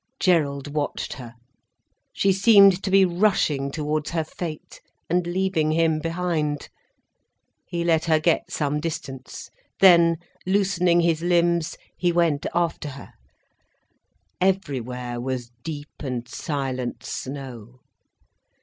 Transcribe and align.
Gerald 0.19 0.67
watched 0.73 1.13
her: 1.13 1.35
she 2.11 2.31
seemed 2.33 2.81
to 2.81 2.89
be 2.89 3.05
rushing 3.05 3.69
towards 3.69 4.09
her 4.09 4.23
fate, 4.23 4.81
and 5.11 5.27
leaving 5.27 5.73
him 5.73 5.99
behind. 5.99 6.69
He 7.67 7.83
let 7.83 8.05
her 8.05 8.19
get 8.19 8.49
some 8.49 8.79
distance, 8.79 9.51
then, 9.79 10.17
loosening 10.43 11.01
his 11.01 11.21
limbs, 11.21 11.77
he 11.95 12.11
went 12.11 12.47
after 12.55 12.89
her. 12.89 13.13
Everywhere 14.41 15.21
was 15.21 15.51
deep 15.63 15.91
and 16.03 16.27
silent 16.27 17.03
snow. 17.03 17.81